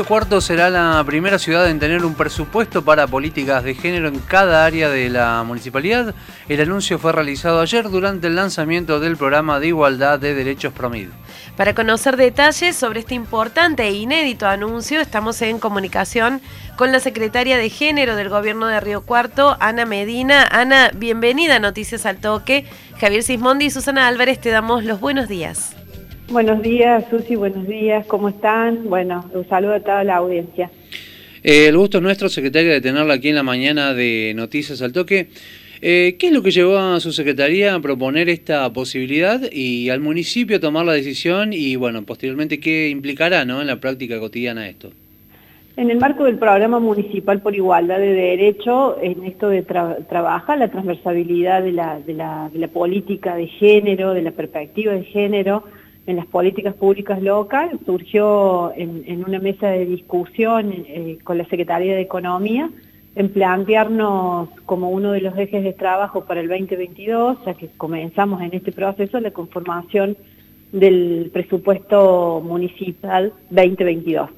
[0.00, 4.18] Río Cuarto será la primera ciudad en tener un presupuesto para políticas de género en
[4.18, 6.14] cada área de la municipalidad.
[6.48, 11.08] El anuncio fue realizado ayer durante el lanzamiento del programa de igualdad de derechos PROMID.
[11.54, 16.40] Para conocer detalles sobre este importante e inédito anuncio, estamos en comunicación
[16.76, 20.48] con la secretaria de Género del Gobierno de Río Cuarto, Ana Medina.
[20.50, 22.64] Ana, bienvenida a Noticias al Toque.
[22.98, 25.76] Javier Sismondi y Susana Álvarez, te damos los buenos días.
[26.30, 28.88] Buenos días, Susi, buenos días, ¿cómo están?
[28.88, 30.70] Bueno, un saludo a toda la audiencia.
[31.42, 34.92] Eh, el gusto es nuestro, secretaria, de tenerla aquí en la mañana de Noticias al
[34.92, 35.26] Toque.
[35.82, 39.98] Eh, ¿Qué es lo que llevó a su secretaría a proponer esta posibilidad y al
[39.98, 43.60] municipio a tomar la decisión y, bueno, posteriormente qué implicará ¿no?
[43.60, 44.92] en la práctica cotidiana esto?
[45.76, 50.68] En el marco del programa municipal por igualdad de derecho, en esto de trabaja la
[50.68, 55.64] transversabilidad de la, de, la, de la política de género, de la perspectiva de género,
[56.10, 61.94] en las políticas públicas locales, surgió en, una mesa de discusión eh, con la Secretaría
[61.94, 62.68] de Economía
[63.14, 68.42] en plantearnos como uno de los ejes de trabajo para el 2022, ya que comenzamos
[68.42, 70.16] en este proceso la conformación
[70.72, 74.30] del presupuesto municipal 2022.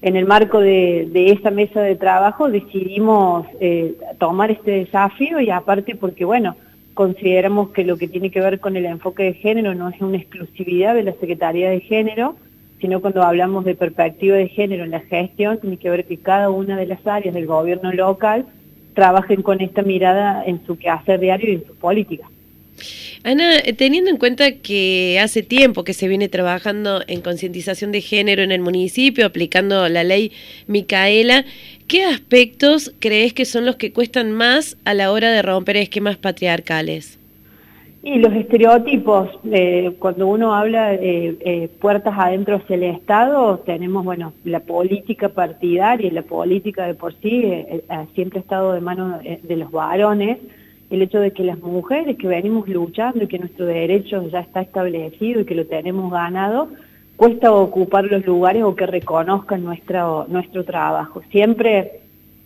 [0.00, 5.96] En el marco de, esa mesa de trabajo decidimos eh, tomar este desafío y aparte
[5.96, 6.56] porque, bueno,
[7.00, 10.18] consideramos que lo que tiene que ver con el enfoque de género no es una
[10.18, 12.36] exclusividad de la Secretaría de Género,
[12.78, 16.50] sino cuando hablamos de perspectiva de género en la gestión, tiene que ver que cada
[16.50, 18.44] una de las áreas del gobierno local
[18.92, 22.28] trabajen con esta mirada en su quehacer diario y en su política.
[23.24, 28.00] Ana, eh, teniendo en cuenta que hace tiempo que se viene trabajando en concientización de
[28.00, 30.32] género en el municipio, aplicando la ley
[30.66, 31.44] Micaela,
[31.86, 36.16] ¿qué aspectos crees que son los que cuestan más a la hora de romper esquemas
[36.16, 37.18] patriarcales?
[38.02, 44.02] Y los estereotipos, eh, cuando uno habla de eh, puertas adentro hacia el Estado, tenemos,
[44.06, 47.44] bueno, la política partidaria la política de por sí
[48.14, 50.38] siempre ha estado de mano de los varones,
[50.90, 54.60] el hecho de que las mujeres que venimos luchando y que nuestro derecho ya está
[54.60, 56.68] establecido y que lo tenemos ganado,
[57.16, 61.22] cuesta ocupar los lugares o que reconozcan nuestro, nuestro trabajo.
[61.30, 62.00] Siempre,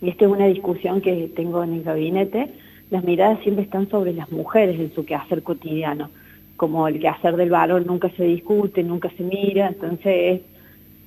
[0.00, 2.52] y esta es una discusión que tengo en el gabinete,
[2.90, 6.10] las miradas siempre están sobre las mujeres en su quehacer cotidiano,
[6.56, 10.42] como el quehacer del varón nunca se discute, nunca se mira, entonces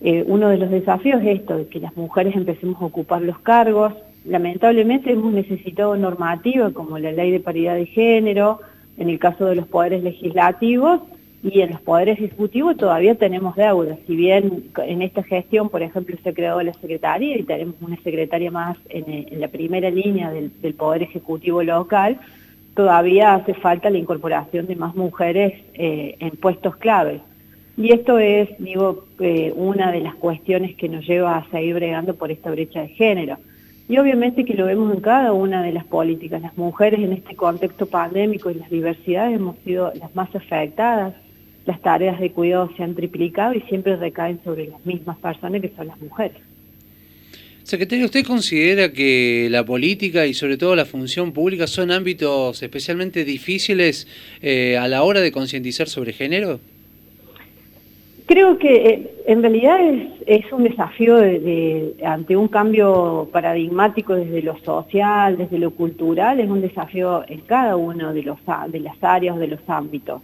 [0.00, 3.38] eh, uno de los desafíos es esto, de que las mujeres empecemos a ocupar los
[3.38, 3.92] cargos,
[4.24, 8.60] lamentablemente hemos necesitado normativa como la ley de paridad de género,
[8.96, 11.00] en el caso de los poderes legislativos,
[11.42, 13.98] y en los poderes ejecutivos todavía tenemos deudas.
[14.06, 17.96] Si bien en esta gestión, por ejemplo, se ha creado la secretaría y tenemos una
[18.02, 22.18] secretaria más en, la primera línea del, Poder Ejecutivo local,
[22.74, 27.22] todavía hace falta la incorporación de más mujeres eh, en puestos claves.
[27.76, 32.14] Y esto es, digo, eh, una de las cuestiones que nos lleva a seguir bregando
[32.14, 33.38] por esta brecha de género.
[33.90, 36.40] Y obviamente que lo vemos en cada una de las políticas.
[36.40, 41.12] Las mujeres en este contexto pandémico y las diversidades hemos sido las más afectadas.
[41.66, 45.72] Las tareas de cuidado se han triplicado y siempre recaen sobre las mismas personas que
[45.74, 46.38] son las mujeres.
[47.64, 53.24] Secretario, ¿usted considera que la política y sobre todo la función pública son ámbitos especialmente
[53.24, 54.06] difíciles
[54.40, 56.60] eh, a la hora de concientizar sobre género?
[58.30, 59.80] Creo que eh, en realidad
[60.24, 61.16] es, un desafío
[62.04, 67.74] ante un cambio paradigmático desde lo social, desde lo cultural, es un desafío en cada
[67.74, 68.38] uno de, los,
[68.68, 70.22] de las áreas, de los ámbitos.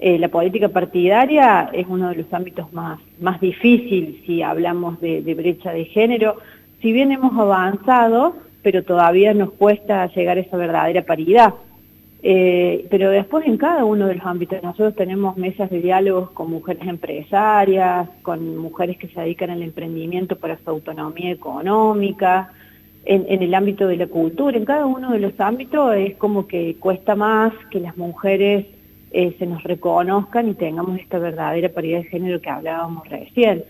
[0.00, 5.34] Eh, la política partidaria es uno de los ámbitos más, más difíciles si hablamos de
[5.34, 6.38] brecha de género.
[6.80, 11.52] Si bien hemos avanzado, pero todavía nos cuesta llegar a esa verdadera paridad.
[12.22, 16.50] Eh, pero después en cada uno de los ámbitos, nosotros tenemos mesas de diálogos con
[16.50, 22.50] mujeres empresarias, con mujeres que se dedican al emprendimiento para su autonomía económica,
[23.04, 26.74] en, el ámbito de la cultura, en cada uno de los ámbitos es como que
[26.80, 28.66] cuesta más que las mujeres
[29.12, 33.64] eh, se nos reconozcan y tengamos esta verdadera paridad de género que hablábamos recién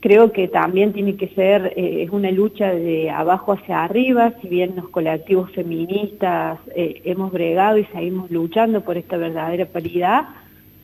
[0.00, 4.48] creo que también tiene que ser, eh, es una lucha de abajo hacia arriba, si
[4.48, 10.28] bien los colectivos feministas eh, hemos bregado y seguimos luchando por esta verdadera paridad,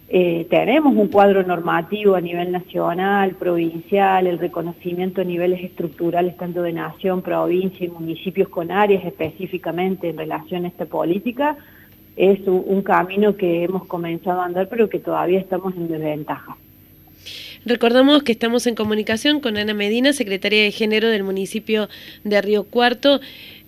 [0.08, 6.62] eh, tenemos un cuadro normativo a nivel nacional, provincial, el reconocimiento a niveles estructurales tanto
[6.62, 11.56] de nación, provincia y municipios con áreas específicamente en relación a esta política,
[12.16, 16.56] es un camino que hemos comenzado a andar pero que todavía estamos en desventaja.
[17.66, 21.88] Recordamos que estamos en comunicación con Ana Medina, secretaria de Género del municipio
[22.22, 23.20] de Río Cuarto.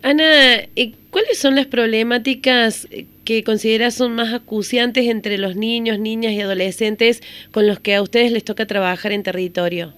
[0.03, 2.87] Ana, eh, ¿cuáles son las problemáticas
[3.25, 7.23] que consideras son más acuciantes entre los niños, niñas y adolescentes
[7.53, 9.95] con los que a ustedes les toca trabajar en territorio?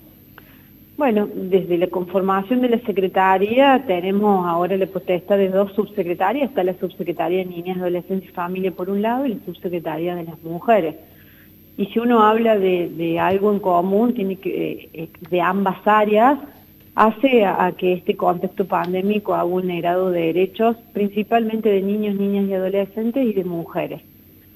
[0.96, 6.62] Bueno, desde la conformación de la Secretaría tenemos ahora la potestad de dos subsecretarias, está
[6.64, 10.42] la Subsecretaría de Niñas, Adolescencia y Familia por un lado y la Subsecretaría de las
[10.42, 10.94] Mujeres.
[11.78, 16.38] Y si uno habla de, algo en común, que, eh, de ambas áreas,
[16.96, 23.24] hace a, que este contexto pandémico ha vulnerado derechos principalmente de niños, niñas y adolescentes
[23.24, 24.02] y de mujeres.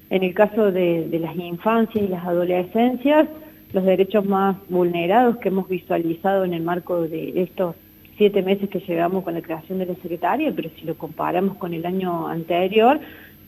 [0.09, 3.27] En el caso de las infancias y las adolescencias,
[3.71, 7.75] los derechos más vulnerados que hemos visualizado en el marco de estos
[8.17, 11.73] siete meses que llevamos con la creación de la Secretaría, pero si lo comparamos con
[11.73, 12.99] el año anterior,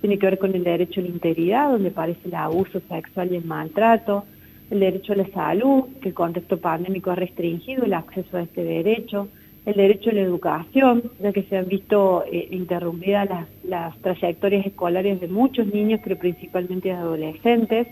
[0.06, 3.38] tiene que ver con el derecho a la integridad, donde aparece el abuso sexual y
[3.38, 4.24] el maltrato,
[4.70, 8.64] el derecho a la salud, que el contexto pandémico ha restringido el acceso a este
[8.64, 9.30] derecho,
[9.66, 14.68] el derecho a la educación, ya que se han visto eh, interrumpidas las, las trayectorias
[14.68, 17.88] escolares de muchos niños, pero principalmente de adolescentes,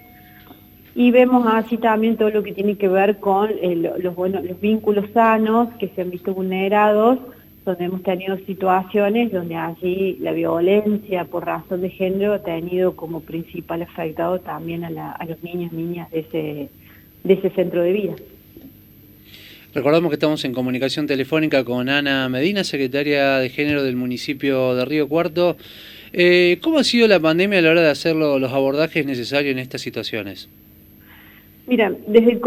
[0.94, 4.62] y vemos así también todo lo que tiene que ver con eh, los, buenos, los
[4.62, 7.18] vínculos sanos que se han visto vulnerados,
[7.65, 13.21] donde hemos tenido situaciones donde allí la violencia por razón de género ha tenido como
[13.21, 16.69] principal afectado también a, los niños y niñas de ese,
[17.24, 18.15] de ese centro de vida.
[19.74, 24.86] Recordamos que estamos en comunicación telefónica con Ana Medina, secretaria de Género del municipio de
[24.86, 25.57] Río Cuarto.
[26.12, 29.60] Eh, ¿Cómo ha sido la pandemia a la hora de hacer los abordajes necesarios en
[29.60, 30.48] estas situaciones?
[31.65, 32.42] Mira, desde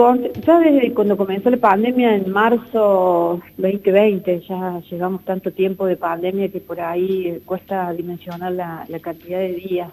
[0.45, 6.51] ya desde cuando comenzó la pandemia en marzo 2020, ya llegamos tanto tiempo de pandemia
[6.51, 9.91] que por ahí cuesta dimensionar la, cantidad de días.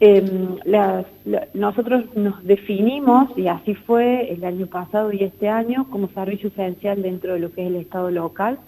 [0.00, 0.56] Em,
[1.54, 7.02] nosotros nos definimos, y así fue el año pasado y este año, como servicio esencial
[7.02, 8.58] dentro de lo que es el Estado local.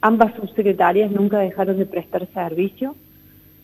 [0.00, 2.96] Ambas subsecretarias nunca dejaron de prestar servicio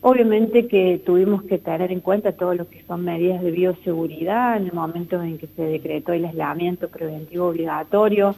[0.04, 4.64] Obviamente que tuvimos que tener en cuenta todo lo que son medidas de bioseguridad en
[4.64, 8.34] el momento en que se decretó el aislamiento preventivo obligatorio,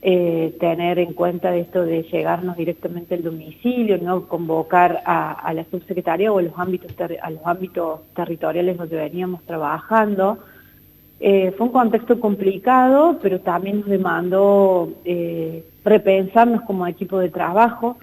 [0.00, 6.32] eh, tener en cuenta esto de llegarnos directamente al domicilio, no convocar a, la subsecretaria
[6.32, 6.92] o a los ámbitos,
[7.22, 10.38] a los ámbitos territoriales donde veníamos trabajando.
[11.20, 17.98] Eh, fue un contexto complicado, pero también nos demandó eh, repensarnos como equipo de trabajo,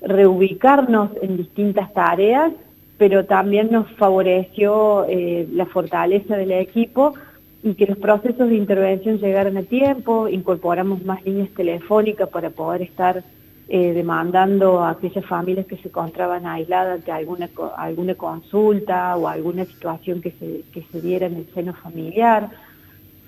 [0.00, 2.52] reubicarnos en distintas tareas,
[2.98, 7.14] pero también nos favoreció eh, la fortaleza del equipo
[7.62, 12.82] y que los procesos de intervención llegaran a tiempo, incorporamos más líneas telefónicas para poder
[12.82, 13.24] estar
[13.70, 19.64] eh, demandando a aquellas familias que se encontraban aisladas de alguna, alguna consulta o alguna
[19.64, 22.48] situación que se, que se diera en el seno familiar.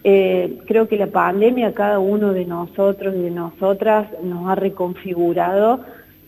[0.02, 5.80] Eh, creo que la pandemia cada uno de nosotros y de nosotras nos ha reconfigurado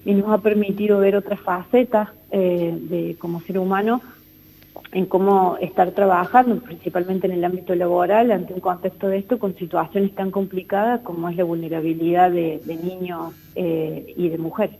[0.05, 4.03] y nos ha permitido ver otras facetas eh, de, como ser humano
[4.93, 9.57] en cómo estar trabajando, principalmente en el ámbito laboral, ante un contexto de esto, con
[9.57, 14.77] situaciones tan complicadas como es la vulnerabilidad de, niños eh, y de mujeres.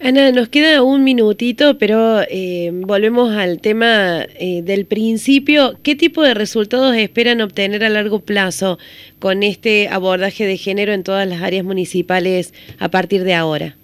[0.00, 5.78] Ana, nos queda un minutito, pero eh, volvemos al tema del principio.
[5.82, 8.78] ¿Qué tipo de resultados esperan obtener a largo plazo
[9.18, 13.76] con este abordaje de género en todas las áreas municipales a partir de ahora?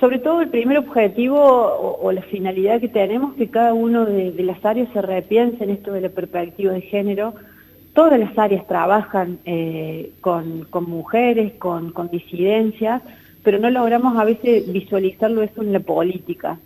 [0.00, 4.64] Sobre todo el primer objetivo o, la finalidad que tenemos, que cada uno de, las
[4.64, 7.34] áreas se repiense en esto de la perspectiva de género.
[7.94, 13.02] Todas las áreas trabajan eh, con, mujeres, con, disidencias,
[13.42, 16.58] pero no logramos a veces visualizarlo eso en la política.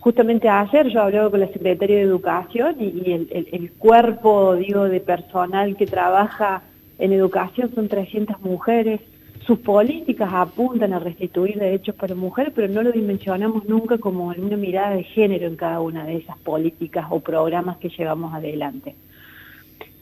[0.00, 5.00] Justamente ayer yo hablaba con la Secretaria de Educación y, el, el, cuerpo, digo, de
[5.00, 6.62] personal que trabaja
[6.98, 9.00] en educación son 300 mujeres,
[9.46, 14.56] sus políticas apuntan a restituir derechos para mujeres, pero no lo dimensionamos nunca como una
[14.56, 18.94] mirada de género en cada una de esas políticas o programas que llevamos adelante.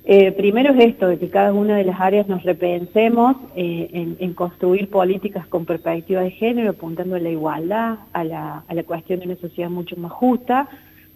[0.04, 4.34] Eh, primero es esto, de que cada una de las áreas nos repensemos eh, en,
[4.34, 9.20] construir políticas con perspectiva de género, apuntando a la igualdad, a la, a la cuestión
[9.20, 10.68] de una sociedad mucho más justa.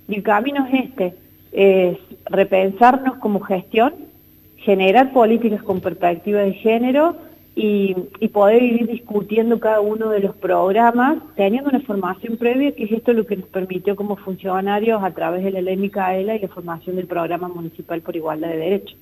[0.08, 1.14] Y el camino es este,
[1.52, 3.94] es repensarnos como gestión,
[4.56, 7.16] generar políticas con perspectiva de género,
[7.58, 7.94] y,
[8.34, 13.14] poder ir discutiendo cada uno de los programas, teniendo una formación previa, que es esto
[13.14, 16.96] lo que nos permitió como funcionarios a través de la ley Micaela y la formación
[16.96, 18.96] del programa municipal por igualdad de derechos.